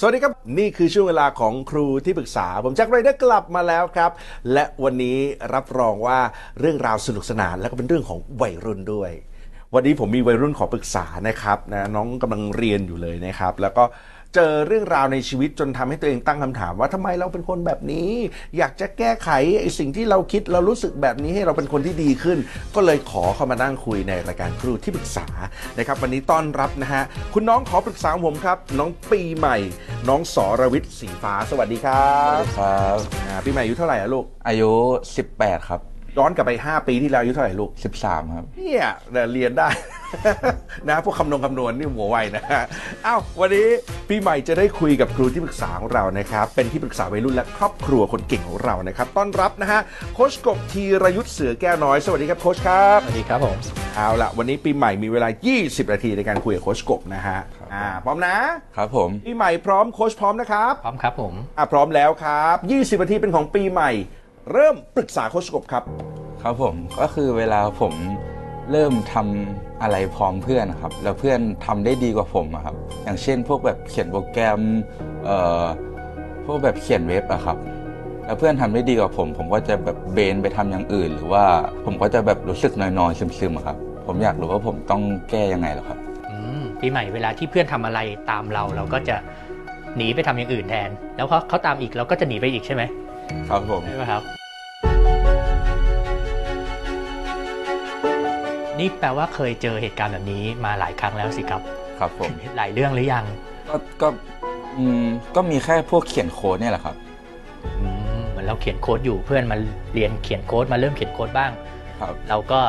[0.00, 4.10] สวัสดีครับ นี่คือช่วงเวลาของครูที่ปรึกษา ผมแจ็คไรเดอร์กลับมาแล้วครับ
[4.52, 5.18] และวันนี้
[5.54, 6.18] รับรองว่า
[6.60, 9.10] เรื่องราวสนุกสนาน และก็เป็นเรื่องของวัยรุ่นด้วย
[9.74, 13.84] วันนี้ผมมีวัยรุ่นขอปรึกษานะครับนะน้องกำลังเรียนอยู่เลยนะครับ แล้วก็
[14.34, 18.10] เจอเรื่องราวในชีวิตจนทำให้ตัวเองตั้งคำถามว่าทำไมเราเป็นคนแบบนี้
[18.58, 22.38] อยากจะแก้ไขไอ้สิ่งที่เราคิดเรารู้สึกแบบนี้ให้เราเป็นคนที่ดีขึ้น
[22.74, 25.26] ก็เลยขอเข้ามานั่งคุยในรายการครูที่ปรึกษา
[25.78, 27.02] นะครับ วันนี้ต้อนรับนะฮะ
[27.34, 29.56] คุณน้องขอปรึกษาผมครับ น้องปีใหม่
[30.08, 34.70] น้องสรวิทย์สีฟ้า สวัสดีครับ ครับอ่าปีใหม่อายุเท่าไหร่อะลูก อายุ
[35.20, 35.80] 18 ครับ
[36.18, 37.70] ย้อนกลับไป 5 ปีที่แล้วอายุเท่าไหร่ลูก
[38.02, 38.86] 13 ครับ เนี่ย
[39.32, 39.68] เรียนได้
[40.88, 42.62] นะพวกคำนวณคำนวณนี่หัวไวนะฮะ
[43.06, 43.68] อ้าววันนี้
[44.08, 49.80] ปีใหม่จะได้คุยกับครูที่ปรึกษาของเรานะครับ เป็นที่ปรึกษาวัยรุ่นและครอบครัวคนเก่งของเรานะครับ ต้อนรับนะฮะ
[50.14, 53.56] โคชกบธีรยุทธ์เสือแก้วน้อย สวัสดีครับโคชครับสวัสดีครับผม
[53.96, 55.28] เอาละวันนี้ปีใหม่มีเวลา
[55.60, 57.38] 20 นาทีในการคุยกับโคชกบนะฮะ
[57.72, 58.36] อ่าพร้อมนะ
[58.76, 62.56] ครับผมปีใหม่พร้อมโคชพร้อมนะครับพร้อมครับผมอะพร้อมแล้วครับ
[62.98, 63.92] 20 นาทีเป็นของปีใหม่
[64.52, 65.84] เริ่มปรึกษาโคชกบครับ
[66.42, 67.94] ครับผมก็คือเวลาผม
[68.72, 74.60] เริ่มทำอะไรพร้อมเพื่อนนะครับ แล้วเพื่อนทำได้ดีกว่าผมอะครับ อย่างเช่น พวกแบบเขียนโปรแกรม
[75.24, 75.64] เอ่อ
[76.46, 77.56] พวกแบบเขียนเว็บอะครับ
[78.24, 81.44] แล้วเพื่อนทำได้ดีกว่าผม ผมก็จะแบบเบนไปทำอย่างอื่น หรือว่า
[81.84, 85.98] ผมก็จะแบบรู้สึกน้อยๆซึมๆอะครับ ผมอยากรู้ว่าผมต้องแก้ยังไงเหรอครับ
[86.30, 89.16] อืมปีใหม่เวลาที่เพื่อนทำอะไรตามเราเราก็จะ
[89.96, 92.82] หนีไปทำอย่างอื่นแทน แล้วพอเขาตามอีกเราก็จะหนีไปอีกใช่ไหม
[93.48, 94.22] ครับผม ใช่ไหมครับ
[98.78, 101.62] นี่แปลว่าเคยเจอเหตุการณ์แบบนี้มาหลายครั้งแล้วสิครับ
[101.98, 103.24] ครับผม หลายเรื่องหรือยัง
[103.68, 104.08] ก็ก็
[104.78, 105.06] อืม
[105.36, 106.94] ก็มีแค่พวกเขียนโค้ดเนี่ยแหละครับ
[107.80, 107.88] อื
[108.18, 109.56] มเหมือนเราเขียนโค้ดอยู่เพื่อนมา
[109.94, 111.50] เรียนเขียนโค้ดมาเริ่มเขียนโค้ดบ้าง
[112.00, 112.60] ครับ เราก็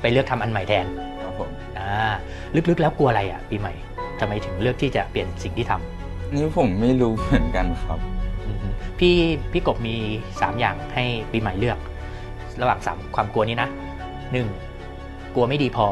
[0.00, 0.86] ไปเลือกทำอันใหม่แทน
[1.22, 1.88] ครับผมอ่า
[2.54, 3.72] ลึกๆแล้วกลัวอะไรอะ ปีใหม่
[4.20, 8.21] ทำไมถึงเลือกที่จะเปลี่ยนสิ่งที่ทำ นี่ผมไม่รู้เหมือนกันครับอือฮึ
[9.06, 9.20] พี่
[9.52, 9.96] พี่กบมี
[10.28, 11.78] 3 อย่างให้ปีใหม่เลือก
[12.60, 13.68] ระหว่าง 3 ความกลัวนี้นะ
[14.50, 15.34] 1.
[15.34, 15.86] กลัวไม่ดีพอ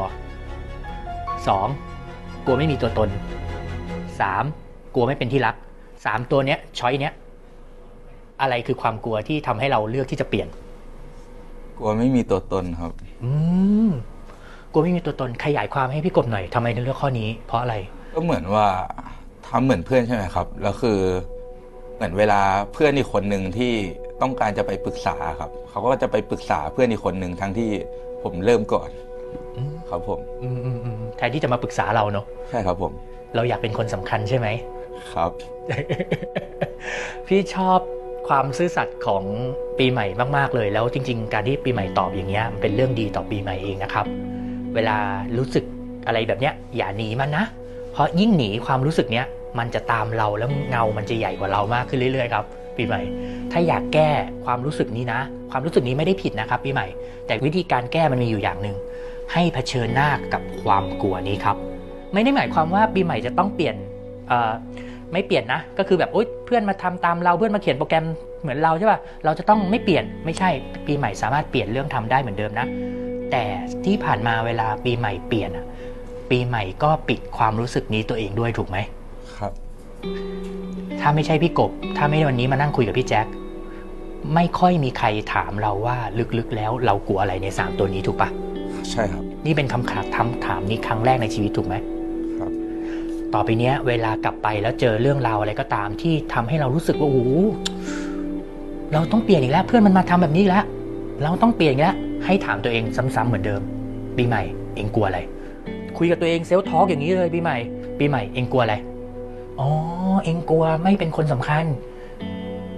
[1.61, 2.45] 2.
[2.45, 3.09] กลัวไม่มีตัวตน
[4.21, 4.93] 3.
[4.93, 5.55] กลัวไม่เป็นที่รัก
[5.93, 7.13] 3 ตัวเนี้ยช้อยเนี้ย
[8.41, 10.47] อะไรคือความกลัวที่ทำให้เราเลือกที่จะเปลี่ยน
[11.77, 12.91] กลัวไม่มีตัวตนครับ
[13.23, 13.31] อื
[13.87, 13.89] ม
[14.71, 17.75] กลัวไม่มีตัวตนขยายความให้พี่กบหน่อยทำไมถึงเลือกข้อนี้ เพราะอะไร
[18.15, 18.65] ก็เหมือนว่า
[19.47, 20.99] ทำเหมือนเพื่อนใช่ไหมครับ แล้วคือ
[22.01, 22.41] เหมือนเวลา
[22.73, 23.73] เพื่อนอีกคนหนึ่งที่
[24.21, 27.69] ต้องการจะไปปรึกษาครับเขาก็จะไปปรึกษาเพื่อนอีกคนหนึ่งทั้งที่
[28.23, 28.89] ผมเริ่มก่อน
[29.57, 32.91] อืมครับผมอืมอืมอืมแทนที่จะมาปรึกษาเราเนอะใช่ครับผม
[33.35, 34.47] เราอยากเป็นคนสำคัญใช่ไหม
[35.13, 35.31] ครับ
[37.27, 37.79] พี่ชอบ
[38.27, 39.23] ความซื่อสัตย์ของ
[39.79, 40.05] ปีใหม่
[40.37, 44.05] มาก ๆ เลย แล้วจริง ๆ การที่ปีใหม่ตอบอย่างเงี้ยมันเป็นเรื่องดีต่อปีใหม่เองนะครับ
[44.75, 44.97] เวลา
[45.37, 45.63] รู้สึก
[46.07, 47.45] อะไรแบบเนี้ยอย่าหนีมันนะ
[47.91, 49.27] เพราะยิ่งหนีความรู้สึกเนี้ย
[49.59, 52.45] มันจะตามเราแล้วเงามันจะใหญ่กว่าเรามากขึ้นเรื่อยๆครับ
[52.77, 53.01] ปีใหม่
[53.51, 54.09] ถ้าอยากแก้
[54.45, 55.19] ความรู้สึกนี้นะ
[55.51, 56.87] ความรู้สึกนี้ไม่ได้ผิดนะครับปีใหม่
[57.27, 58.75] แต่วิธีการแก้มันมีอยู่อย่างหนึ่ง
[59.33, 61.55] ให้เผชิญหน้ากับความกลัวนี้ครับ
[62.13, 63.75] ไม่ได้หมายความว่าปีใหม่จะต้องเปลี่ยน
[65.11, 68.05] ไม่เปลี่ยนนะ ก็คือแบบโอ๊ยเพื่อนมาทำตามเราเพื่อนมาเขียนโปรแกรม
[68.41, 70.49] เหมือนเราใช่ป่ะเราจะต้องไม่เปลี่ยนไม่ใช่
[70.87, 72.67] ปีใหม่สามารถเปลี่ยนเรื่องทำได้เหมือนเดิมนะ
[73.31, 73.43] แต่
[73.85, 75.65] ที่ผ่านมาเวลาปีใหม่เปลี่ยนอะ
[76.31, 78.77] ปีใหม่ก็ปิดความรู้สึกนี้ตัวเองด้วยถูกไหม
[80.99, 83.27] ถ้าไม่ใช่พี่กบ ถ้าไม่วันนี้มานั่งคุยกับพี่แจ็ค
[84.35, 85.97] ไม่ค่อยมีใครถามเราว่า
[86.37, 88.29] ลึกๆ แล้วเรากลัวอะไรในสามตัวนี้ถูกปะ
[88.91, 91.75] ใช่ครับ นี่เป็นคำถามคำถามนี้ครั้งแรกในชีวิตถูกไหม
[92.39, 92.51] ครับ
[93.33, 97.19] ต่อไปเนี้ย เวลากลับไปแล้วเจอเรื่องราวอะไรก็ตามที่ทำให้เรารู้สึกว่าโอ้โห
[98.93, 100.65] เราต้องเปลี่ยนอีกแล้ว เพื่อนมันมาทำแบบนี้อีกแล้ว
[101.23, 101.95] เราต้องเปลี่ยนอีกแล้ว
[102.25, 103.61] ให้ถามตัวเองซ้ำๆเหมือนเดิม
[104.17, 104.43] ปีใหม่
[104.75, 105.19] เองกลัวอะไร
[105.97, 107.57] คุยกับตัวเองเซลล์ทอล์กอย่างนี้เลยปีใหม่
[107.99, 108.75] ปีใหม่เองกลัวอะไร
[109.59, 109.69] อ๋อ
[110.23, 111.65] เองกลัวไม่เป็นคนสำคัญ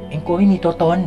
[0.09, 0.99] เองกลัวไม่มีตัวตน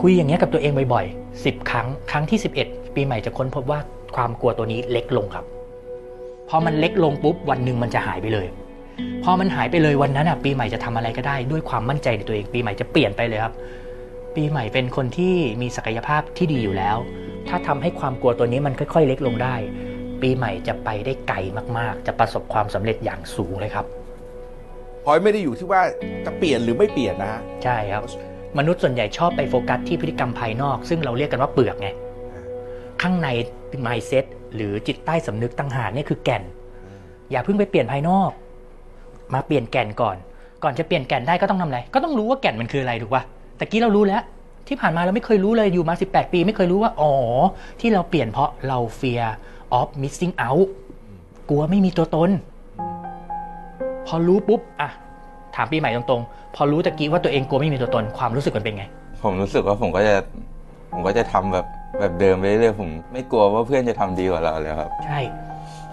[0.00, 3.80] คุยอย่างเงี้ยกับตัวเองบ่อยๆสิบครั้ง ครั้งที่11ปีใหม่จะค้นพบว่า
[4.16, 5.44] ความกลัวตัวนี้เล็กลงครับ
[6.48, 8.46] พอมันเล็กลงปุ๊บวันหนึ่งมันจะหายไปเลย
[9.24, 13.54] พอมันหายไปเลยวันนั้นอะปีใหม่จะทำอะไรก็ได้ ด้วยความมั่นใจในตัวเอง ปีใหม่จะเปลี่ยนไปเลยครับ
[14.36, 16.96] ปีใหม่เป็นคนที่มีศักยภาพที่ดีอยู่แล้ว
[17.48, 19.56] ถ้าทำให้ความกลัวตัวนี้มันค่อย ๆ เล็กลงได้
[20.22, 21.36] ปีใหม่จะไปได้ไกล
[21.78, 23.86] มากๆ จะประสบความสำเร็จอย่างสูงเลยครับ
[25.10, 25.82] พอยไม่ได้อยู่ที่ว่า
[26.26, 28.02] จะเปลี่ยนหรือไม่เปลี่ยนนะฮะใช่ครับ
[28.58, 31.88] มนุษย์ส่วนใหญ่ชอบไปโฟกัสที่พฤติกรรมภายนอก ซึ่งเราเรียกกันว่าเปลือกไง
[33.02, 33.28] ข้างใน
[33.86, 34.24] mindset
[34.54, 36.42] หรือจิตใต้สำนึกตั้งหากนี่คือแก่น
[37.30, 38.30] อย่าเพิ่งไปเปลี่ยนภายนอก
[39.34, 40.16] มาเปลี่ยนแก่นก่อน
[40.62, 43.22] ก่อนจะเปลี่ยนแก่นได้ก็ต้องทำอะไร ก็ต้องรู้ว่าแก่นมันคืออะไรถูกป่ะ
[43.56, 44.22] แต่กี้เรารู้แล้ว
[44.68, 47.12] ที่ผ่านมาเราไม่เคยรู้เลยอยู่มา 18 ปี ไม่เคยรู้ว่าอ๋อ
[47.80, 49.26] ที่เราเปลี่ยนเพราะเรา fear
[49.78, 50.68] of missing out
[51.48, 52.30] กลัวไม่มีตัวตน
[54.08, 54.92] พอรู้ปุ๊บอะท
[55.56, 58.84] ถามปีใหม่ตรงๆ พอรู้ตะกี้ว่าตัวเองกลัวไม่มีตัวตนความรู้สึกมันเป็นไง
[59.22, 60.14] ผมรู้สึกว่าผมก็จะ
[60.92, 61.66] ผมก็จะทำแบบ
[61.98, 65.20] แบบเดิมไปเรื่อยๆผมไม่กลัวว่าเพื่อนจะทำดีกว่าเราเลยครับ ใช่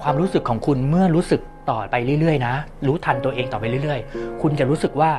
[0.02, 2.54] ความรู้สึกของคุณเมื่อรู้สึกต่อไปเรื่อยๆนะ
[2.88, 5.12] รู้ทันตัวเองต่อไปเรื่อย ๆ คุณจะรู้สึกว่า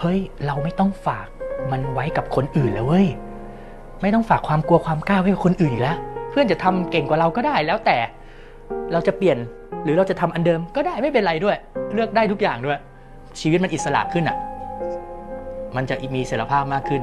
[0.00, 1.26] เฮ้ย เราไม่ต้องฝาก
[1.72, 3.06] มันไว้กับคนอื่นแล้วเว้ย
[4.02, 5.98] ไม่ต้องฝากความกลัวความกล้าไว้กับคนอื่นอีกแล้ว
[6.30, 7.96] เพื่อนจะทำเก่งกว่าเราก็ได้แล้วแต่
[8.92, 9.38] เราจะเปลี่ยน
[9.84, 11.56] หรือเราจะทำอันเดิมก็ได้ไม่เป็นไรด้วย
[11.94, 12.78] เลือกได้ทุกอย่างด้วย
[13.40, 14.36] ชีวิตมันอิสระขึ้นอะ
[15.76, 17.02] มันจะมีอิสรภาพมากขึ้น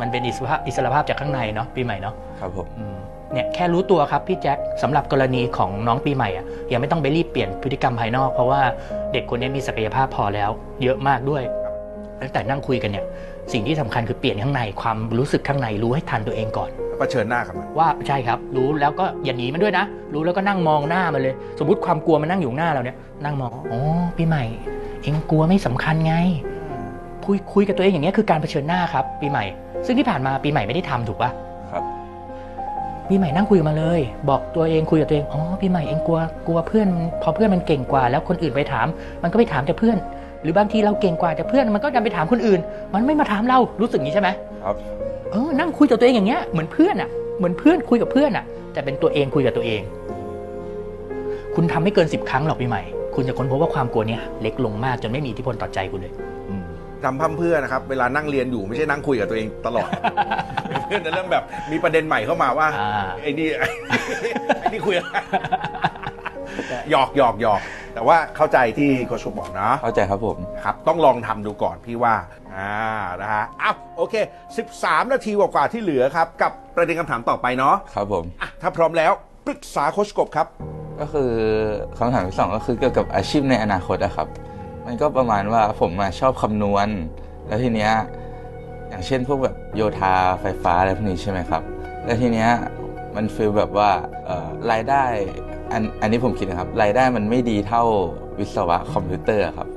[0.00, 2.96] มันเป็นอิสรภาพอิสรภาพจากข้างในเนาะปีใหม่เนาะครับผมอืม
[3.32, 8.60] เนี่ยแค่รู้ตัวครับพี่แจ็คสำหรับกรณีของน้องปีใหม่อะยังไม่ต้องไปรีบเปลี่ยนพฤติกรรมภายนอก เพราะว่า
[9.12, 10.50] เด็กคนนี้มีศักยภาพพอแล้ว
[10.82, 11.42] เยอะมากด้วย
[12.20, 13.04] ตั้งแต่นั่งคุยกันเนี่ย
[13.52, 23.80] สิ่งที่สำคัญคือเปลี่ยนข้างในความรู้สึกข้างในรู้ให้ทันตัวเองก่อน เผชิญหน้ากับมันว่าใช่ครับ รู้แล้วก็อย่าหนีมันด้วยนะ รู้แล้วก็นั่งมองหน้ามันเลย สมมติความกลัวมันนั่งอยู่หน้าเราเนี่ยนั่งมองอ๋อ
[24.16, 24.44] ปีใหม่
[25.02, 26.14] เองกลัวไม่สำคัญไง
[27.24, 29.44] คุยคุยกับตัวเองอย่างเงี้ยคือการเผชิญหน้าครับ ปีใหม่
[29.86, 31.30] ซึ่งที่ผ่านมาปีใหม่ไม่ได้ทำถูกปะ
[31.72, 31.82] ครับ
[33.08, 36.88] ปีใหม่นั่งคุยกับมาเลย บอกตัวเองคุยกับตัวเองอ๋อปีใหม่เองกลัวกลัวเพื่อน
[37.22, 38.86] พอเพื่อนมันเก่งกว่า แล้วคนอื่นไปถาม
[39.22, 39.96] มันก็ไปถามแต่เพื่อน
[40.42, 42.60] หรือบางทีเราเก่งกว่าแต่เพื่อนมันก็ดันไปถามคนอื่น
[42.94, 44.28] มันไม่มาถามเรารู้สึกอย่างนี้ใช่ไหม
[44.64, 44.76] ครับ
[45.30, 49.82] เออนั่งคุยกับตัวเองอย่างเงี้ยเหมือนเพื่อนอะเหมือนเพื่อนคุยกับเพื่อนอะ แต่เป็นตัวเองคุยกับตัวเอง
[51.54, 52.82] คุณทำไม่เกินสิบครั้งหรอกปีใหม่
[53.14, 56.14] คุณจะค้นพบว่าความกลัวเนี้ยเล็กลงมากจนไม่มีอิทธิพลต่อใจคุณเลย
[57.04, 59.88] ทำพั่มเพื่อนะครับ เวลานั่งเรียนอยู่ไม่ใช่นั่งคุยกับตัวเองตลอด
[60.86, 65.08] เพื่อนจะเริ่มแบบมีประเด็นใหม่เข้ามาว่าอ่าไอ้นี่ไอ้นี่คุยอะไร
[66.90, 67.60] หยอกหยอกหยอก
[67.94, 72.14] แต่ว่าเข้าใจที่โคชบอกนะเข้าใจครับผมครับต้องลองทำดูก่อนพี่ว่า
[72.54, 72.72] อ่า
[73.22, 74.14] นะฮะอะโอเค
[74.64, 79.12] 13 นาทีกว่าๆที่เหลือครับ กับประเด็นคำถามต่อไปเนาะครับผมอะถ้าพร้อมแล้ว
[79.46, 80.46] ปรึกษาโคชกบครับ
[81.00, 81.30] ก็คือ
[81.98, 84.28] คำถามที่สองก็คือเกี่ยวกับอาชีพในอนาคตอะครับ
[84.86, 86.88] มันก็ประมาณว่าผมมาชอบคำนวณ
[87.46, 87.92] แล้วทีเนี้ย
[88.88, 91.62] อย่างเช่นพวกแบบโยธาไฟฟ้าอะไรพวกนี้ใช่ไหมครับ
[92.04, 92.50] แล้วทีเนี้ย
[93.16, 93.90] มันฟีลแบบว่า
[94.26, 95.04] เอ่อรายได้
[95.72, 97.82] อันอันนี้ผมคิดนะครับรายได้มันไม่ดีเท่า
[98.38, 99.68] วิศวะคอมพิวเตอร์ครับ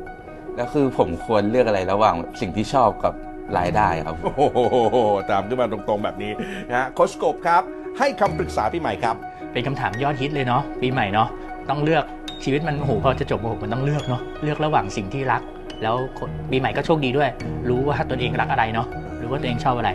[0.56, 3.14] แล้วคือผมควรเลือกอะไรระหว่างสิ่งที่ชอบกับ
[3.58, 4.60] รายได้ครับ โอ้โห
[5.30, 6.32] ตามขึ้นมาตรงๆแบบนี้
[6.70, 7.64] นะฮะโคชกบครับ
[7.98, 9.16] ให้คำปรึกษาพี่ใหม่ครับ
[9.52, 11.28] เป็นคำถามยอดฮิตเลยเนาะปีใหม่เนาะ
[11.70, 12.04] ต้องเลือก
[12.44, 15.42] ชีวิตมันโอ้โหพอจะจบโอ้โหมันต้องเลือกเนาะเลือกระหว่างสิ่งที่รัก
[15.84, 17.30] แล้วคนปีใหม่ก็โชคดีด้วย
[17.70, 18.88] รู้ว่าตนเองรักอะไรเนาะ
[19.22, 19.92] รู้ว่าตัวเองชอบอะไร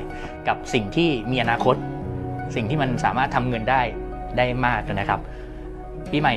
[0.49, 1.77] กับสิ่งที่มีอนาคต
[2.57, 3.81] สิ่งที่มันสามารถทำเงินได้
[4.37, 5.21] ได้มากนะครับ
[6.11, 6.35] ปีใหม่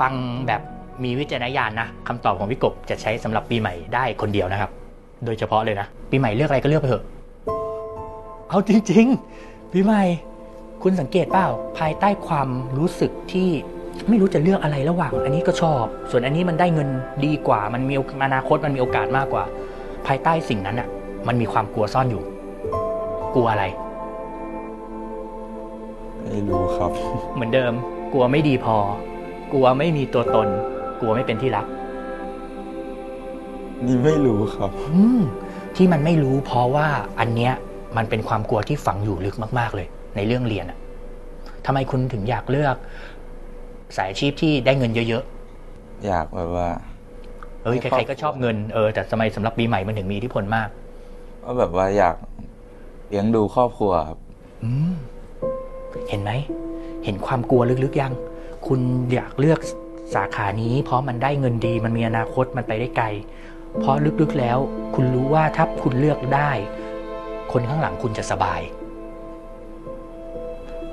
[0.00, 0.12] ฟัง
[0.46, 0.60] แบบ
[1.04, 4.70] มีวิจารณญาณนะคำตอบของพี่กบจะใช้สำหรับปีใหม่ได้คนเดียวนะครับ
[5.24, 7.04] โดยเฉพาะเลยนะ ปีใหม่เลือกอะไรก็เลือกไปเถอะ
[8.48, 9.06] เอาจริง
[9.40, 10.02] ๆ ปีใหม่
[10.82, 11.48] คุณสังเกตเปล่า
[11.78, 12.48] ภายใต้ความ
[12.78, 13.48] รู้สึกที่
[14.08, 16.88] ไม่รู้จะเลือกอะไรระหว่าง อันนี้ก็ชอบ ส่วนอันนี้มันได้เงิน
[17.24, 17.94] ดีกว่า มันมี
[18.24, 19.44] อนาคตมันมีโอกาสมากกว่า
[20.06, 20.88] ภายใต้สิ่งนั้นอะ
[21.28, 22.22] มันมีความกลัวซ่อนอยู่
[23.34, 23.64] กลัวอะไร
[26.30, 26.90] ไม่รู้ครับ
[27.34, 27.72] เหมือนเดิม
[28.12, 28.76] กลัวไม่ดีพอ
[29.52, 30.48] กลัวไม่มีตัวตน
[31.00, 31.66] กลัวไม่เป็นที่รัก
[33.86, 35.20] นี่ไม่รู้ครับ อืม
[35.76, 36.88] ที่มันไม่รู้เพราะว่า
[37.20, 37.52] อันเนี้ย
[37.96, 40.78] มันเป็นความกลัวที่ฝังอยู่ลึกมาก ๆ เลย ในเรื่องเรียนอะ
[41.66, 42.76] ทำไมคุณถึงอยากเลือก
[43.96, 45.24] สายอาชีพที่ได้เงินเยอะ
[46.06, 46.68] อยากแบบว่า
[47.20, 50.68] ๆเอ้ยให้ใคครรอบๆก็ชอบเงินเออแต่ทำไมสำหรับปีใหม่มันถึงมีอิทธิพลมาก
[51.44, 52.16] ว่าแบบว่าอยาก
[53.08, 54.18] เลี้ยงดูครอบครัวครับ
[54.64, 54.94] อืม
[56.08, 56.30] เห็นไหม
[57.04, 58.12] เห็นความกลัวลึกๆยัง
[58.66, 58.80] คุณ
[59.14, 59.60] อยากเลือก
[60.14, 63.06] สาขานี้ เพราะมันได้เงินดี มันมีอนาคต มันไปได้ไกล
[63.80, 64.58] เพราะลึกๆแล้ว
[64.94, 66.50] คุณรู้ว่าถ้าคุณเลือกได้
[67.52, 68.60] คนข้างหลังคุณจะสบาย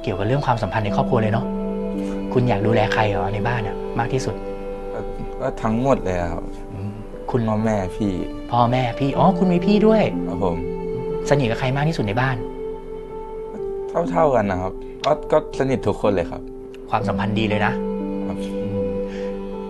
[0.01, 1.45] เกี่ยวกับเรื่องความสัมพันธ์ในครอบครัวเลยเนาะ
[2.33, 4.35] คุณอยากดูแลใครเหรอในบ้านอะมากที่สุด
[4.93, 4.99] ก็
[5.41, 6.91] ก็ทั้งหมดเลยครับอืม
[7.31, 8.11] คุณพ่อแม่พี่
[8.51, 10.57] พ่อแม่พี่ อ๋อ คุณมีพี่ด้วย ครับผม
[11.29, 12.35] สนิทกับใครมากที่สุดในบ้าน
[14.11, 14.73] เท่าๆกันนะครับ
[15.05, 16.41] ก็ก็สนิททุกคนเลยครับ
[16.89, 17.73] ความสัมพันธ์ดีเลยนะ
[18.27, 18.37] ครับ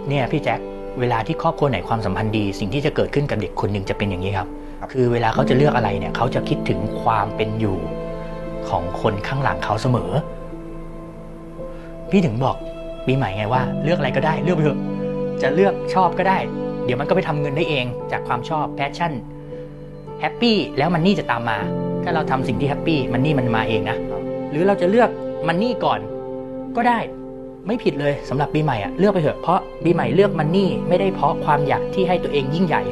[0.08, 0.60] เนี่ยพี่แจ็ค
[1.00, 4.48] เวลาที่ครอบครัวไหนความสัมพันธ์ดีสิ่งที่จะเกิดขึ้นกับเด็กคนหนึ่งจะเป็นอย่างนี้ครับ
[4.80, 7.77] ครับ คือเวลาเขาจะเลือกอะไรเนี่ย เขาจะคิดถึงความเป็นอยู่
[8.70, 10.12] ของคนข้างหลังเขาเสมอ
[12.10, 12.56] พี่ถึงบอก
[13.06, 14.80] ปีใหม่ไงว่า เลือกอะไรก็ได้เลือกไปเถอะ
[15.42, 16.38] จะเลือกชอบก็ได้
[16.86, 19.13] เดี๋ยวมันก็ไปทำเงินได้เองจากความชอบ passion
[20.22, 21.58] happy แล้ว money จะตามมา
[22.03, 23.98] ถ้าเราทำสิ่งที่ happy money มันมาเองนะ
[24.53, 25.10] หรือเราจะเลือก
[25.48, 26.00] money ก่อน
[26.75, 27.00] ก็ได้
[27.67, 32.83] ไม่ผิดเลยสำหรับปีใหม่อะเลือกไปเถอะเพราะปีใหม่เลือก money ไม่ได้เพราะความอยากที่ให้ตัวเองยิ่งใหญ่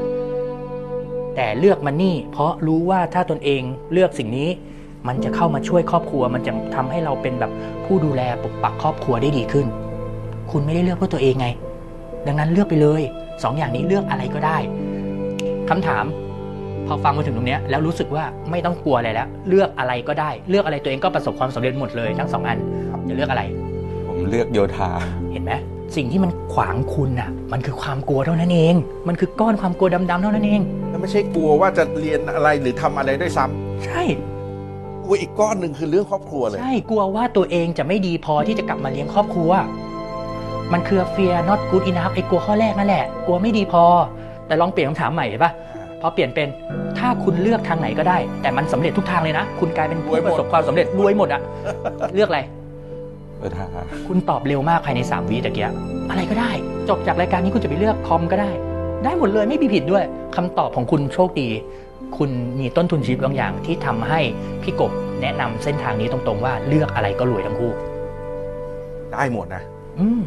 [1.35, 3.61] แต่เลือกมันนี่ เพราะรู้ว่าถ้าตนเอง
[3.93, 4.49] เลือกสิ่งนี้
[5.07, 7.51] มันจะเข้ามาช่วยครอบครัว มันจะทำให้เราเป็นแบบ
[7.85, 9.67] ผู้ดูแลปกปักครอบครัวได้ดีขึ้น
[10.51, 11.47] คุณไม่ได้เลือกเพื่อตัวเองไง
[12.27, 13.01] ดังนั้นเลือกไปเลย
[13.43, 14.57] สองอย่างนี้เลือกอะไรก็ได้
[15.69, 16.05] คำถาม
[16.87, 22.57] พอฟังมาถึงตรงเนี้ยแล้วรู้สึกว่าไม่ต้องกลัวอะไรแล้ว เลือกอะไรก็ได้ เลือกอะไรตัวเองก็ประสบความสำเร็จหมดเลยทั้งสองอัน
[23.07, 23.43] จะเลือกอะไร
[24.07, 24.89] ผมเลือกโยธา
[25.31, 25.51] เห็นไหม
[25.95, 28.75] สิ่งที่มันขวางคุณน่ะ มันคือความกลัวเท่านั้นเอง
[29.07, 34.03] มันคือก้อนความกลัวดำๆเท่านั้นเองแล้วไม่ใช่กลัวว่าจะเรียนอะไรหรือทำอะไรด้วยซ้ำใช่
[35.03, 39.51] กลัวอีกก้อนหนึ่งคือเรื่องครอบครัวเลยใช่กลัวว่าตัวเองจะไม่ดีพอที่จะกลับมาเลี้ยงครอบครัว
[40.73, 43.83] มันคือ fear not good enough ไอ้กลัวข้อแรกนั่นแหละ กลัวไม่ดีพอ
[44.47, 45.51] แต่ลองเปลี่ยนคำถามใหม่เห็นปะ
[46.01, 46.47] พอเปลี่ยนเป็น
[46.97, 51.41] ถ้าคุณเลือกทางไหนก็ได้ แต่มันสำเร็จทุกทางเลยนะ คุณกลายเป็นผู้ประสบความสำเร็จรวยหมดอะ
[52.13, 52.39] เลือกอะไร
[53.39, 53.65] โยธา
[54.07, 55.69] คุณตอบเร็วมากภายใน3วิตะเกีย
[56.09, 56.51] อะไรก็ได้
[56.89, 58.51] จบจากรายการนี้คุณจะไปเลือกคอมก็ได้
[59.03, 60.03] ได้หมดเลยไม่มีผิดด้วย
[60.35, 61.49] คำตอบของคุณโชคดี
[62.17, 62.29] คุณ
[62.59, 64.19] มีต้นทุนชีวิตบางอย่าง ที่ทำให้
[64.63, 64.91] พี่กบ
[65.21, 67.71] แนะนำเส้นทางนี้ตรงๆว่าเลือกอะไรก็รวยทั้งคู่
[69.13, 69.63] ได้หมดนะ
[69.99, 70.21] อืม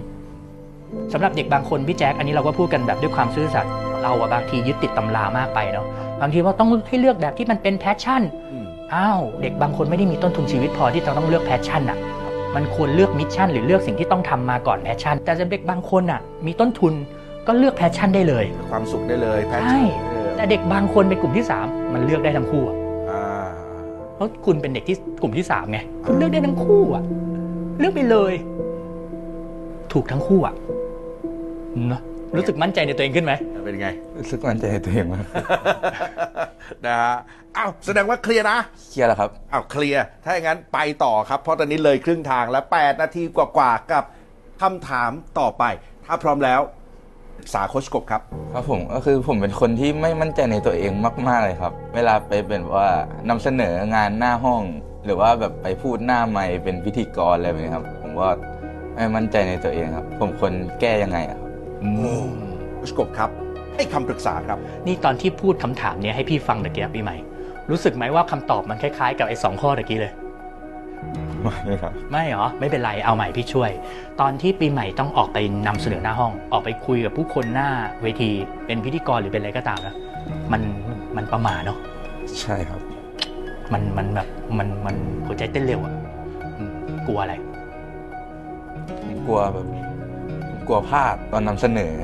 [1.12, 3.72] สำหรับเด็กบางคนพี่แจ๊คอันนี้เราก็พูดกันแบบด้วยความซื่อสัตย์
[4.04, 5.86] เราอะบางทียึดติดตำรามากไปเนาะ
[6.20, 11.98] บางทีว่าต้องให้เลือกแบบที่มันเป็นแพชชั่นอืมอ้าวเด็กบางคนไม่ได้มีต้นทุนชีวิตพอที่จะต้องเลือก passion อะ
[12.54, 16.92] มันควรเลือก mission หรือเลือกสิ่งที่ต้องทำมาก่อน passion แต่สำหรับเด็กบางคนอะมีต้นทุน
[17.46, 22.76] ก็เลือก passion ได้เลย ความสุขได้เลย passion ใช่เออแต่เด็กบางคนเป็นกลุ่มที่สามมันเลือกได้ทั้งคู่อะ
[23.10, 23.46] อ่า
[24.14, 27.02] เพราะคุณเป็นเด็กที่กลุ่มที่สามไงคุณเลือกได้ทั้งคู่อะ
[27.78, 28.32] เลือกไปเลย
[29.92, 30.54] ถูกทั้งคู่อะ
[31.88, 32.02] เนอะ
[32.36, 33.32] รู้สึกมั่นใจในตัวเองขึ้นไหม
[33.64, 33.88] เป็นไง
[34.18, 35.24] รู้สึกมั่นใจในตัวเองมาก
[36.86, 37.16] นะฮะ
[37.56, 38.58] อ้าวแสดงว่าเคลียร์นะ
[38.90, 44.04] เครียดแล้วครับอ้าวเคลียร์ ถ้าอย่างนั้นไปต่อครับ เพราะตอนนี้เลยครึ่งทางแล้ว 8 นาทีกว่าๆกับ
[44.62, 45.10] คำถาม
[45.40, 45.64] ต่อไป
[46.06, 46.60] ถ้าพร้อมแล้ว
[47.38, 48.22] ปรึกษาโคชกบครับ
[48.54, 50.92] ครับผมก็คือผมเป็นคนที่ไม่มั่นใจในตัวเอง
[51.28, 52.86] มาก ๆ เลยครับ เวลาไปเป็นว่า
[53.28, 54.62] นำเสนองานหน้าห้อง
[55.04, 58.30] หรือว่าแบบไปพูดหน้าไมค์เป็นพิธีกรอะไรแบบนี้ครับ ผมว่า
[58.94, 61.43] ไม่มั่นใจในตัวเองครับ ผมควรแก้ยังไงอะครับ
[61.92, 63.30] โคชกบครับ
[63.74, 67.16] ให้คำปรึกษาครับ นี่ตอนที่พูดคำถามเนี้ยให้พี่ฟังตะเกียบพี่ใหม่
[67.70, 70.12] รู้สึกไหมว่าคำตอบมันคล้ายๆ กับไอ้สองข้อตะกี้เลย
[71.42, 73.70] ไม่ครับ ไม่เหรอ ไม่เป็นไร เอาใหม่พี่ช่วย
[74.20, 77.68] ตอนที่ปีใหม่ต้องออกไปนำเสนอหน้าห้อง ออกไปคุยกับผู้คนหน้า
[78.02, 78.30] เวที
[78.66, 79.94] เป็นพิธีกรหรือเป็นอะไรก็ตามนะ
[80.52, 80.62] มัน
[81.16, 81.78] มันประหมาเนาะ
[82.40, 82.80] ใช่ครับ
[83.72, 85.92] มันมันแบบมันมันหัวใจเต้นเร็วอะ
[86.58, 86.70] อืม
[87.06, 87.34] กลัวอะไร
[89.00, 89.93] ผมกลัวแบบผม
[90.66, 91.94] กลัวพลาดตอนนำเสนอ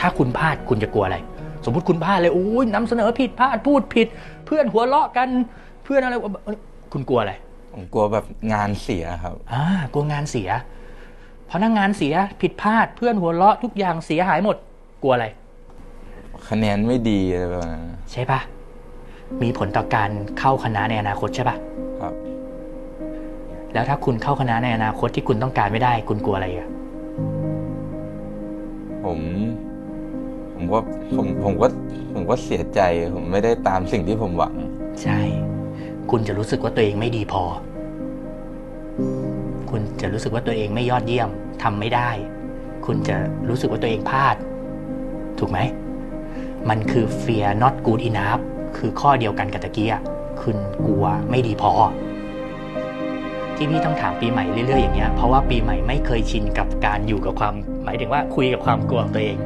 [0.00, 1.18] ถ้าคุณพลาดคุณจะกลัวอะไร
[1.64, 4.06] สมมติคุณพลาดเลยโอ้ยนำเสนอผิดพลาดพูดผิด
[4.46, 5.28] เพื่อนหัวเราะกัน
[5.84, 6.14] เพื่อนอะไร
[6.92, 7.32] คุณกลัวอะไร
[7.74, 10.48] ผมกลัวแบบงานเสียครับ อ่ากลัวงานเสีย
[11.48, 14.56] พอนั่งงานเสียผิดพลาดเพื่อนหัวเราะทุกอย่างเสียหายหมด
[15.02, 15.26] กลัวอะไร
[16.48, 18.40] คะแนนไม่ดีอะไรแบบนั้นใช่ปะ
[19.42, 21.56] มีผลต่อการเข้าคณะในอนาคตใช่ปะ
[22.00, 22.14] ครับ
[23.72, 26.68] แล้วถ้าคุณเข้าคณะในอนาคตที่คุณต้องการไม่ได้ คุณกลัวอะไรอะ
[29.06, 29.20] ผม
[30.54, 30.78] ผมก็
[31.16, 31.66] ผมผมก็
[32.14, 32.80] ผมก็เสียใจ
[33.14, 34.54] ผมไม่ได้ตามสิ่งที่ผมหวัง
[35.02, 35.20] ใช่
[36.10, 37.42] คุณจะรู้สึกว่าตัวเองไม่ดีพอ
[39.70, 41.28] คุณจะรู้สึกว่าตัวเองไม่ยอดเยี่ยม
[41.62, 42.10] ทำไม่ได้
[42.86, 43.16] คุณจะ
[43.48, 44.36] รู้สึกว่าตัวเองพลาด
[45.38, 45.58] ถูกไหม
[46.68, 48.40] มันคือ fear not good enough
[48.76, 49.88] คือข้อเดียวกันกับตะกี้
[50.42, 51.70] คุณกลัวไม่ดีพอ
[53.56, 59.36] ที่พี่ต้องถามปีใหม่เรื่อยๆอย่างเงี้ยเพราะว่าปีใหม่ไม่เคยชินกับการอยู่กับความ หมายถึงว่าคุยกับความกลัวของตัวเอง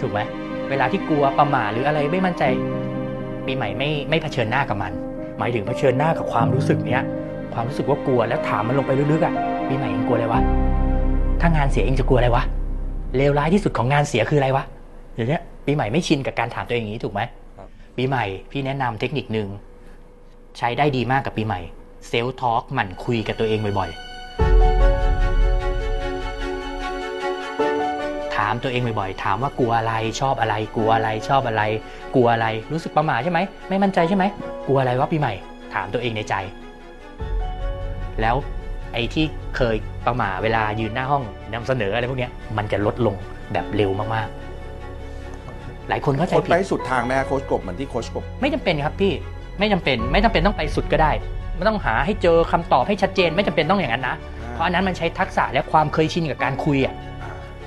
[0.00, 0.20] ถูกไหม
[0.70, 2.42] เวลาที่กลัวประหม่าหรืออะไรไม่มั่นใจ
[3.46, 4.92] ปีใหม่ไม่ไม่เผชิญหน้ากับมัน
[5.38, 7.02] หมายถึงเผชิญหน้ากับความรู้สึกเนี้ย
[7.54, 9.34] ความรู้สึกว่ากลัวแล้วถามมันลงไปลึกๆอะ
[9.68, 10.40] ปีใหม่เองกลัวอะไรวะ
[11.40, 12.44] ถ้างานเสียเองจะกลัวอะไรวะ
[13.16, 14.64] เลวร้ายที่สุดของงานเสียคืออะไรวะ
[15.14, 17.20] เดี๋ยวนี้ปีใหม่ไม่ชินกับการถามตัวเองอย่างนี้ถูกไหม
[17.58, 19.48] ครับปีใหม่พี่แนะนำเทคนิคหนึ่ง
[20.58, 21.60] ใช้ได้ดีมากกับปีใหม่
[22.08, 24.04] เซลทอล์กหมั่นคุยกับตัวเองบ่อยๆ
[28.36, 31.62] ถามตัวเองบ่อยๆ ถามว่ากลัวอะไรชอบอะไร กลัวอะไรชอบอะไร
[32.14, 34.24] กลัวอะไรรู้สึกประหม่าใช่ไหมไม่มั่นใจใช่ไหม
[34.66, 35.32] กลัวอะไรวะปีใหม่
[35.74, 36.34] ถามตัวเองในใจ
[38.20, 38.36] แล้ว
[38.92, 39.24] ไอ้ที่
[39.56, 43.14] เคยประหม่าเวลายืนหน้าห้องนำเสนออะไรพวกเนี้ยมันจะลดลง
[43.52, 49.12] แบบเร็วมากๆ หลายคนเข้าใจคนผิไปดให้สุดทางนะฮะโคชกบเหมือนที่โคชกบไม่จำเป็นครับพี่
[49.58, 51.12] ไม่จำเป็นไม่จำเป็นต้องไปสุดก็ได้
[51.56, 54.16] ไม่ต้องหาให้เจอคำตอบให้ชัดเจนไม่จำเป็นต้องอย่างนั้นนะ
[54.52, 56.94] เพราะอันนั้นมันใช้ทักษะและความเคยชินกับการคุยอะ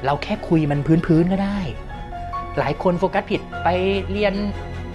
[0.05, 1.57] เราแค่คุยมันพื้นๆก็ได้
[2.59, 3.67] หลายคนโฟกัสผิดไป
[4.11, 4.33] เรียน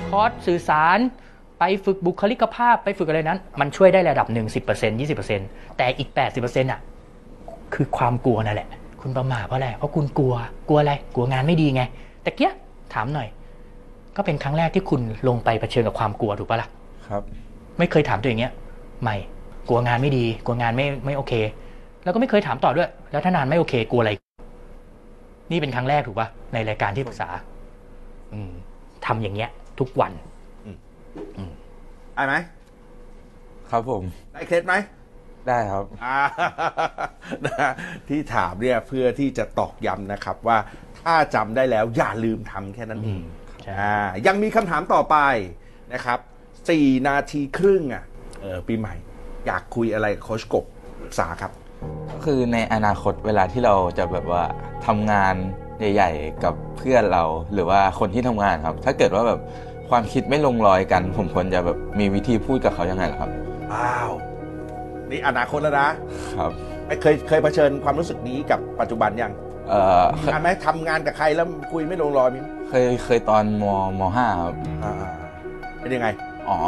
[0.07, 0.99] คอร์สสื่อสาร
[1.59, 6.81] ไปฝึกบุคลิกภาพไปฝึกอะไรนั้น มันช่วยได้ระดับหนึ่งสิบเปอร์เซ็นต์ยี่สิบเปอร์เซ็นต์แต่อีกแปดสิบเปอร์เซ็นต์อะ
[7.75, 8.69] คือความกลัวนั่นแหละ
[9.01, 10.35] คุณประมาทเพราะอะไรเพราะคุณกลัว
[10.69, 11.83] กลัวอะไรกลัวงานไม่ดีไง
[12.23, 12.53] แต่เกี้ย
[12.95, 13.29] ถามหน่อย
[14.17, 16.69] ก็เป็นครั้งแรกที่คุณลงไปเผชิญกับความกลัวถูกปะล่ะ
[17.09, 17.23] ครับ
[17.79, 18.53] ไม่เคยถามตัวเองเงี้ย
[19.03, 19.17] ไม่
[19.69, 21.33] กลัวงานไม่ดี กลัวงานไม่ไม่โอเค
[22.05, 24.13] แล้วก็ไม่เคยถามต่อด้วย แล้วถ้านานไม่โอเค กลัวอะไร
[25.51, 27.29] นี่เป็นครั้งแรกถูกปะในรายการที่ปรึกษา
[28.33, 28.53] อืม
[29.07, 30.13] ทำอย่างเงี้ย ทุกวัน
[32.15, 32.35] ได้ไหม
[33.71, 34.75] ครับผม ได้เคล็ดไหม
[35.47, 36.19] ได้ครับอ่า
[37.47, 37.71] นะ
[38.09, 40.59] ที่ถามเนี่ยเพื่อที่จะตอกย้ำนะครับ ว่า
[41.01, 43.23] ถ้าจำได้แล้วอย่าลืมทำแค่นั้นเอง
[43.63, 45.17] ใช่อ่ายังมีคำถามต่อไป
[45.93, 46.19] นะครับ
[46.69, 48.12] สี่นาทีครึ่งอะเออ
[48.69, 48.95] ปีใหม่
[49.47, 50.65] อยากคุยอะไรกับโคชกบ
[51.03, 51.53] ปรึกษาครับ
[52.13, 54.43] ก็คือในอนาคตเวลาที่เราจะแบบว่า
[54.87, 55.35] ทำงาน
[55.79, 59.41] ใหญ่ ๆ กับเพื่อนเราหรือว่าคนที่ทำงานครับ ถ้าเกิดว่าแบบ
[59.91, 63.31] ความคิดไม่ลงรอยกัน ผมควรจะแบบมีวิธีพูดกับเขายังไงล่ะครับ
[63.73, 64.11] อ้าว
[65.11, 65.89] นี่อนาคตแล้วนะ
[66.39, 66.51] ครับ
[67.03, 69.33] เคยเคยเผชิญความรู้สึกนี้กับปัจจุบันยัง
[69.69, 73.65] เอ่อมีไหมทำงานกับใครแล้วคุยไม่ลงรอยมีไหมเคยเคยตอนม
[73.99, 74.93] มห้าครับอ่า
[75.81, 76.09] เป็นยังไง
[76.49, 76.59] อ๋อ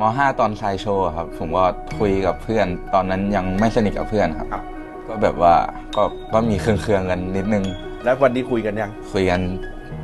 [0.00, 1.64] มห้าตอนไซโชว์ครับ ผมก็
[1.98, 4.62] คุยกับเพื่อน ตอนนั้นยังไม่สนิทกับเพื่อนครับ ครับ
[5.06, 5.54] ก็แบบว่า
[5.96, 6.02] ก็
[6.32, 7.64] ก็มีเครื่องๆกันนิดนึง
[8.04, 9.40] แล้ววันนี้คุยกันยังคุยกัน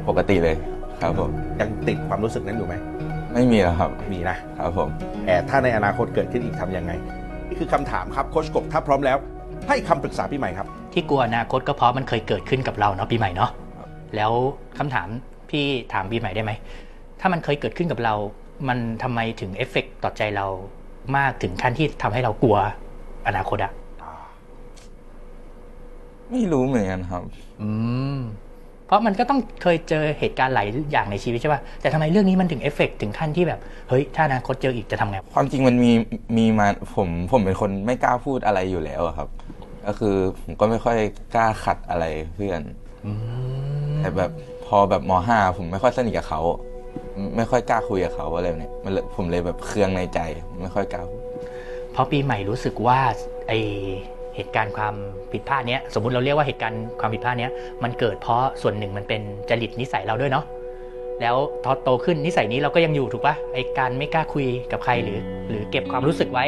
[0.08, 0.56] ปกติเลย
[1.02, 2.74] ครับผม ยังติดความรู้สึกนั้นอยู่ไหม
[3.32, 4.88] ไม่มีแล้วครับ มีนะครับผม
[5.26, 6.92] แต่ถ้าในอนาคตเกิดขึ้นอีกทำยังไง
[7.48, 9.18] นี่คือคำถามครับโคชกบถ้าพร้อมแล้ว
[9.68, 14.32] ให้คำปรึกษาพี่ใหม่ครับ ที่กลัวอนาคตก็เพราะมันเคยเกิดขึ้นกับเราเนาะปีใหม่เนาะครับแล้ว
[14.78, 15.08] คำถาม
[15.50, 16.52] พี่ถามปีใหม่ได้ไหม
[17.20, 18.14] ถ้ามันเคยเกิดขึ้นกับเรา
[18.68, 20.46] มันทำไมถึงเอฟเฟกต์ต่อใจเรา
[21.16, 22.56] มากถึงขั้นที่ทำให้เรากลัว
[23.26, 23.73] อนาคตอะ
[26.30, 27.23] ไม่รู้เหมือนกันครับ
[27.61, 27.68] อื
[28.16, 28.18] ม
[28.87, 35.92] เพราะมันก็ต้องเคยเจอเหตุการณ์หลายอย่างในชีวิตใช่ป่ะแต่ทำไมเรื่องนี้มันถึงเอฟเฟกต์ถึงขั้นที่แบบเฮ้ยถ้าอนาคตเจออีกจะทำไงความจริงมันมี
[36.37, 39.28] มีมาผมผมเป็นคนไม่กล้าพูดอะไรอยู่แล้วอะครับ
[39.87, 40.98] ก็คือผมก็ไม่ค่อย
[41.35, 42.61] กล้าขัดอะไรเพื่อน
[43.07, 43.12] อื
[43.94, 44.31] มแต่แบบ
[44.66, 46.40] พอแบบมห้าผมไม่ค่อยสนิทกับเขา
[47.37, 50.20] ไม่ค่อยกล้าคุยกับเขาอะไรเนี้ยมันเลยผมเลยแบบเคืองในใจ
[50.62, 51.22] ไม่ค่อยกล้าพูด
[51.92, 52.98] เพราะปีใหม่รู้สึกว่า
[53.48, 53.53] ไอ
[54.37, 54.94] เหตุการณ์ความ
[55.33, 60.44] ผิดพลาดเนี้ยสมมุติเราเรียกว่าเหตุการณ์ความผิดพลาดเนี้ยมันเกิดเพราะส่วนหนึ่งมันเป็นจริตนิสัยเราด้วยเนาะ
[61.20, 66.44] แล้วพอโตขึ้นนิสัยนี้เราก็ยังอยู่ถูกปะไอการไม่กล้าคุยกับใครหรือ หรือเก็บความรู้สึกไว้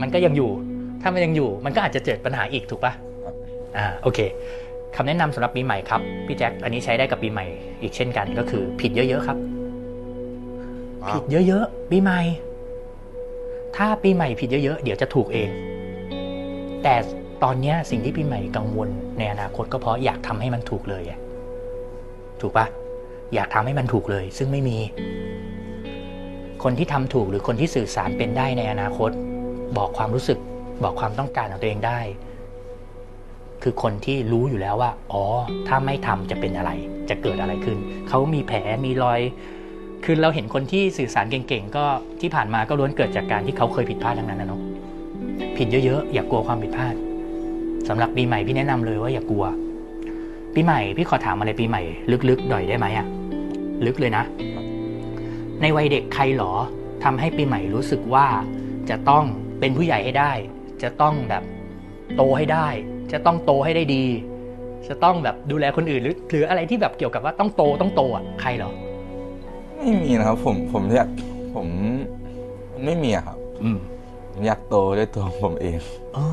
[0.00, 0.50] มันก็ยังอยู่
[1.02, 2.92] ถ้ามันยังอยู่ มันก็อาจจะเกิดปัญหาอีกถูกปะ
[3.76, 4.18] อ่าโอเค
[4.96, 7.46] คำแนะนำสำหรับปีใหม่ครับพี่แจ็คอันนี้ใช้ได้กับปีใหม่
[7.82, 9.38] อีกเช่นกันก็คือ ผิดเยอะๆครับ
[11.02, 12.20] ว้าวผิดเยอะๆปีใหม่
[13.76, 15.48] ถ้าปีใหม่ผิดเยอะๆเดี๋ยวจะถูกเอง
[16.82, 16.94] แต่
[17.42, 21.14] ตอนเนี้ยสิ่งที่ปีใหม่กังวลในอนาคตก็เพราะอยากทำให้มันถูกเลยไง
[22.40, 22.66] ถูกปะ
[23.34, 24.78] อยากทำให้มันถูกเลย ซึ่งไม่มี
[26.62, 29.10] คนที่ทำถูกหรือคนที่สื่อสารเป็นได้ในอนาคต
[29.76, 30.38] บอกความรู้สึก
[30.84, 31.98] บอกความต้องการของตัวเองได้
[33.62, 35.24] คือคนที่รู้อยู่แล้วว่า อ๋อ
[35.68, 36.70] ถ้าไม่ทำจะเป็นอะไร
[37.10, 39.20] จะเกิดอะไรขึ้น เขามีแผลมีรอย
[40.04, 41.84] คือเราเห็นคนที่สื่อสารเก่งๆ ก็
[42.20, 44.60] ที่ผ่านมาก็ล้วนเกิดจากการที่เขาเคยผิดพลาดทั้งนั้นนะเนาะ
[45.56, 46.94] ผิดเยอะๆ อย่ากกลัวความผิดพลาด
[47.88, 49.44] สำหรับปีใหม่พี่แนะนำเลยว่าอย่ากลัว
[50.54, 51.82] ปีใหม่พี่ขอถามอะไรปีใหม่
[52.28, 53.06] ลึกๆหน่อยได้ไหมอะ
[53.86, 54.24] ลึกเลยนะ
[55.60, 56.52] ในวัยเด็กใครหรอ
[57.04, 58.26] ทำให้ปีใหม่รู้สึกว่า
[58.90, 59.24] จะต้อง
[59.60, 60.32] เป็นผู้ใหญ่ให้ได้
[60.82, 61.42] จะต้องแบบ
[62.16, 62.68] โตให้ได้
[63.12, 64.04] จะต้องโตให้ได้ดี
[64.88, 68.70] จะต้องแบบดูแลคนอื่นหรือหรืออะไรที่แบบเกี่ยวกับว่าต้องโตต้องโตอะใครเหรอ
[69.76, 71.08] ไม่มีนะครับ ผมผมอยาก
[71.54, 71.66] ผม
[72.72, 73.78] มันไม่มีอะครับอืม
[74.32, 75.76] ผมอยากโตด้วยตัวผมเอง
[76.16, 76.24] อ๋อ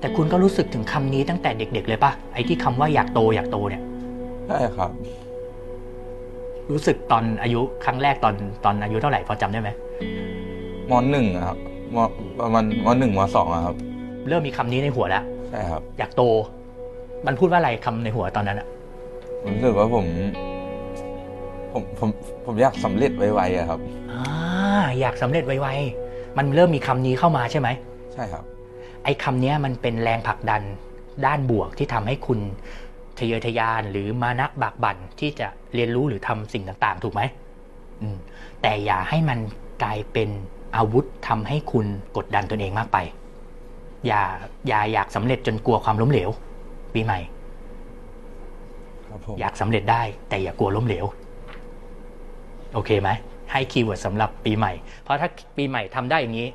[0.00, 3.82] แต่คุณก็รู้สึกถึงคำนี้ตั้งแต่เด็ก ๆ เลยปะไอ้ที่คำว่าอยากโตอยากโตเนี่ย
[4.46, 4.90] ใช่ครับ
[6.70, 9.70] รู้สึกตอนอายุครั้งแรกตอนตอนอายุเท่าไหร่พอจำได้ไหม
[10.90, 11.58] มหนึ่งอะครับ
[11.94, 11.96] ม
[12.40, 13.76] ประมาณมหนึ่งมสองอะครับ
[14.28, 16.22] เริ่มมีคำนี้ในหัวแล้ว ใช่ครับ อยากโต
[17.26, 18.68] มันพูดว่าอะไรคำในหัวตอนนั้นอะ
[19.42, 20.06] ผมรู้สึกว่าผม
[21.72, 22.08] ผมผม
[22.46, 23.80] ผมอยากสำเร็จไวๆอะครับ
[24.12, 24.22] อ่า
[25.00, 27.68] อยากสำเร็จไวๆมันเริ่มมีคำนี้เข้ามาใช่ไหม
[28.14, 28.44] ใช่ครับ
[29.04, 30.62] ไอ้คำเนี้ยมันเป็นแรงผลักดัน
[31.26, 32.40] ด้านบวกที่ทำให้คุณ
[33.18, 37.22] ทะเยอทะยานหรือมานะบากบั่นที่จะเรียนรู้หรือทำสิ่งต่างๆ ถูกไหม
[38.00, 38.16] อืม
[38.62, 39.38] แต่อย่าให้มัน
[39.82, 40.28] กลายเป็น
[40.76, 42.98] อาวุธทำให้คุณกดดันตนเองมากไป
[44.06, 44.22] อย่า
[44.68, 46.30] อย่าอยากสำเร็จจนกลัวความล้มเหลว
[46.94, 47.20] ปีใหม่
[49.08, 51.04] ครับผมอยากสำเร็จได้ แต่อย่ากลัวล้มเหลว
[52.74, 53.10] โอเคไหม
[53.52, 56.48] ให้ keyword สำหรับปีใหม่ เพราะถ้าปีใหม่ทำได้อย่างนี้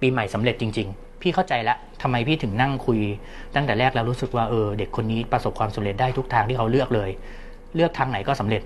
[0.00, 2.98] ปีใหม่สำเร็จจริง ๆ พี่เข้าใจแล้วทำไมพี่ถึงนั่งคุย
[3.54, 7.10] ตั้งแต่แรกแล้วรู้สึกว่าเออเด็กคนนี้ประสบความสำเร็จได้ทุกทางที่เขาเลือกเลย
[7.74, 8.62] เลือกทางไหนก็สำเร็จ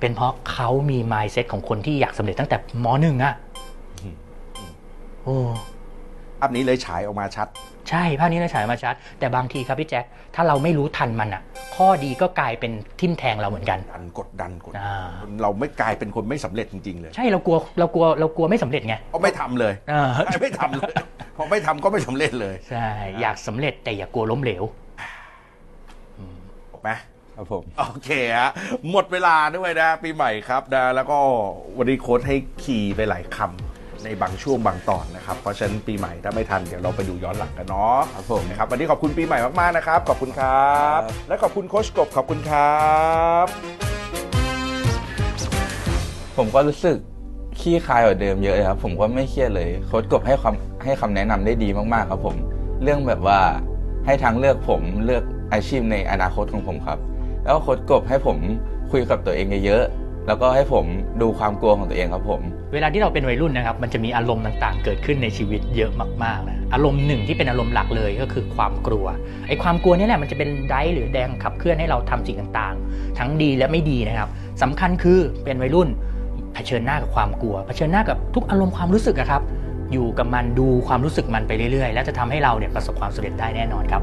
[0.00, 3.34] เป็นเพราะเขามี mindset ของคนที่อยากสำเร็จตั้งแต่ม.หนึ่งอะ
[5.24, 5.36] โอ้
[6.40, 7.48] ภาพนี้เลยฉายออกมาชัด
[7.90, 11.42] ใช่ภาพนี้เราฉายมาชัด แต่บางทีครับพี่แจ็คถ้าเราไม่รู้ทันมันอะ
[11.76, 15.08] ข้อดีก็กลายเป็นทิ่มแทงเราเหมือนกันดันกดดันกดดันอ่า
[15.42, 20.10] เราไม่กลายเป็นคนไม่สำเร็จจริง ๆ เลยใช่เรากลัวเรากลัวเรากลัวไม่สำเร็จไงก็ไม่ทำเลยอ่า
[20.42, 20.92] ไม่ทำเลย
[21.36, 22.86] พอไม่ทำก็ไม่สำเร็จเลยใช่
[23.20, 24.64] อยากสำเร็จแต่อย่ากลัวล้มเหลว
[26.72, 26.90] ถูกไหม
[27.36, 28.50] ครับผม โอเคฮะ
[28.90, 31.18] หมดเวลาด้วยนะปีใหม่ครับนะแล้วก็
[31.78, 33.67] วันนี้โค้ดให้คีย์ไปหลายคำ
[34.04, 42.82] ในบางช่วงบางตอนนะครับ เพราะฉะนั้นปีใหม่ถ้าไม่ทันเดี๋ยวเราไปดูย้อนหลังกันเนาะครับผมนะครับวันนี้ขอบคุณปีใหม่มากๆนะครับ ขอบคุณครับครับและขอบคุณโค้ชกบขอบคุณครั
[43.44, 43.46] บ
[46.36, 46.96] ผมก็รู้สึก
[47.60, 52.36] ขี้คายกว่าเดิมเยอะเลยครับผมก็ไม่เครียดเลยโค้ชกบให้ความให้คำแนะนำได้ดีมากๆครับผม
[52.82, 53.40] เรื่องแบบว่า
[54.06, 56.98] ให้ทางเลือกผมเลือกอาชีพในอนาคตของผมครับ
[57.44, 58.36] แล้วก็โค้ชกบให้ผม
[58.90, 60.84] คุยกับตัวเองเยอะๆ แล้วก็ให้ผม
[61.22, 62.40] ดูความกลัวของตัวเองครับผม
[62.74, 65.92] เวลาที่เราเป็นวัยรุ่นนะครับ มันจะมีอารมณ์ต่างๆ เกิดขึ้นในชีวิตเยอะ
[66.24, 69.06] มากๆนะอารมณ์หนึ่งที่เป็นอารมณ์หลักเลยก็คือความกลัว
[69.48, 74.28] ไอ้ความกลัวนี่แหละมันจะเป็นไดร์หรือแดงขับเคลื่อนให้เราทำสิ่งต่างๆ ทั้งดีและไม่ดีนะครับ
[74.62, 75.88] สำคัญคือเป็นวัยรุ่น
[76.54, 79.42] เผชิญหน้ากับความกลัวเผชิญหน้ากับทุกอารมณ์ความรู้สึกอะครับ
[79.92, 84.02] อยู่กับมันดูความรู้สึกมันไปเรื่อยๆ และจะทำให้เราเนี่ยประสบความสำเร็จได้แน่นอนครับ